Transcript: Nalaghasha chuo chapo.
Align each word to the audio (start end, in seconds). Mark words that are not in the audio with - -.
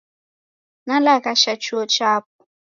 Nalaghasha 0.87 1.53
chuo 1.63 1.83
chapo. 1.93 2.31